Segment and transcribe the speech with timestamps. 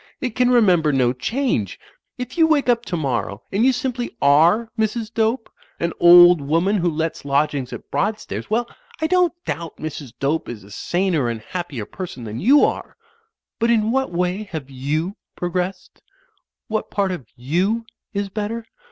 [0.19, 1.79] It can remember no change.
[2.17, 5.13] If you wake up tomorrow and you simply are Mrs.
[5.13, 5.47] Dope,
[5.79, 8.65] an old woman who lets lodgings at Broad stairs— ^well,
[8.99, 10.11] I don't doubt Mrs.
[10.19, 12.97] Dope is a saner and happier person than you are.
[13.59, 16.01] But in what way have you progressed?
[16.67, 18.65] What part of you is better?